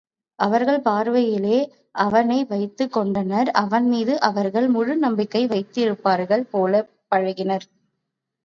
அவர்கள் 0.39 0.79
பார்வையிலேயே 0.79 1.59
அவனை 1.97 2.45
வைத்துக் 2.45 2.91
கொண்டனர் 2.91 3.49
அவன் 3.55 3.87
மீது 3.87 4.19
அவர்கள் 4.21 4.67
முழு 4.67 4.95
நம்பிக்கை 4.95 5.43
வைத்திருப்பவர்கள் 5.47 6.43
போலப் 6.51 6.91
பழகினர். 7.11 7.67